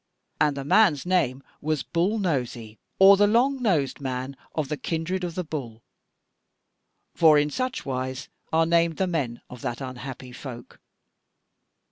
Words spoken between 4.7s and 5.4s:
kindred of